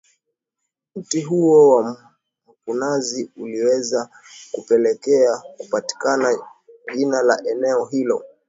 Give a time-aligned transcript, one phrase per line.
[0.95, 2.01] Mti huo wa
[2.47, 4.09] mkunazi uliweza
[4.51, 6.37] kupelekea kupatikana
[6.95, 8.25] jina la eneo hilo